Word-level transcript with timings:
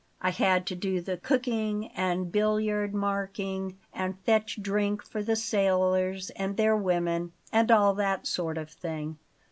I 0.19 0.31
had 0.31 0.65
to 0.65 0.75
do 0.75 0.99
the 0.99 1.17
cooking 1.17 1.89
and 1.89 2.31
billiard 2.31 2.91
marking, 2.91 3.77
and 3.93 4.17
fetch 4.21 4.59
drink 4.59 5.03
for 5.03 5.21
the 5.21 5.35
sailors 5.35 6.31
and 6.31 6.57
their 6.57 6.75
women, 6.75 7.33
and 7.53 7.69
all 7.69 7.93
that 7.93 8.25
sort 8.25 8.57
of 8.57 8.71
thing. 8.71 9.19